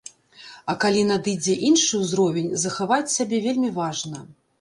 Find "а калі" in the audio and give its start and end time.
0.71-1.01